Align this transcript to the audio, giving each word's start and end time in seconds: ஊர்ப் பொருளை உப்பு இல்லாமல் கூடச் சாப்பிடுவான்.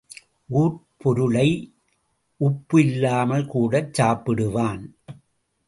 ஊர்ப் 0.49 0.81
பொருளை 0.97 1.49
உப்பு 2.37 2.85
இல்லாமல் 2.85 3.45
கூடச் 3.45 4.01
சாப்பிடுவான். 4.01 4.83